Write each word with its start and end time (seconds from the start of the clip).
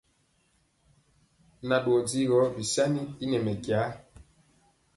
Nan 1.67 1.81
dɔɔ 1.83 1.99
digɔ 2.09 2.39
bisani 2.55 3.01
y 3.23 3.25
nɛ 3.27 3.37
bɛnja. 3.45 3.81